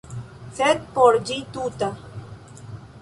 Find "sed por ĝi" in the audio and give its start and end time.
0.59-1.37